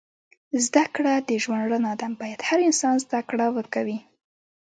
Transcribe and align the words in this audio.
زده 0.65 0.83
کړه 0.95 1.13
د 1.27 1.31
ژوند 1.43 1.63
رڼا 1.73 1.93
ده. 2.01 2.07
باید 2.21 2.39
هر 2.47 2.59
انسان 2.67 2.95
زده 3.05 3.19
کړه 3.29 3.45
وه 3.55 3.63
کوی 3.73 3.97